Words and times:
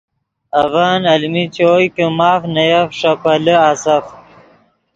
اڤن 0.61 1.01
المین 1.13 1.47
چوئے 1.55 1.87
کہ 1.95 2.05
ماف 2.17 2.41
نے 2.53 2.63
یف 2.73 2.89
ݰے 2.99 3.11
پیلے 3.23 3.55
آسف 3.69 4.05